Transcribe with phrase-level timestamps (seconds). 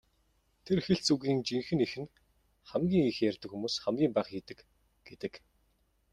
[0.65, 2.13] Тэр хэлц үгийн жинхэнэ эх нь
[2.69, 4.59] "хамгийн их ярьдаг хүмүүс хамгийн бага хийдэг"
[5.07, 5.33] гэдэг.